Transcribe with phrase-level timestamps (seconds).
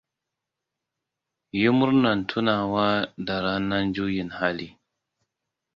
[1.59, 2.87] Yi murnan tunawa
[3.25, 4.67] da ranan juyin hali!